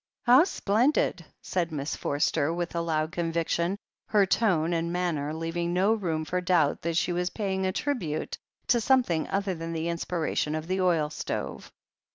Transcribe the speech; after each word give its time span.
"How 0.23 0.45
splendid!" 0.45 1.23
said 1.43 1.71
Miss 1.71 1.95
Forster, 1.95 2.51
with 2.51 2.73
loud 2.73 3.11
con 3.11 3.31
viction, 3.31 3.77
her 4.07 4.25
tone 4.25 4.73
and 4.73 4.91
manner 4.91 5.31
leaving 5.31 5.73
no 5.75 5.93
room 5.93 6.25
for 6.25 6.41
doubt 6.41 6.81
that 6.81 6.97
she 6.97 7.11
was 7.13 7.29
paying 7.29 7.67
a 7.67 7.71
tribute 7.71 8.39
to 8.69 8.81
something 8.81 9.27
other 9.27 9.53
than 9.53 9.73
the 9.73 9.89
inspiration 9.89 10.55
of 10.55 10.65
the 10.65 10.81
oil 10.81 11.11
stove. 11.11 11.71